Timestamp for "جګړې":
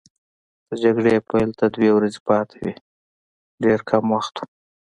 0.83-1.15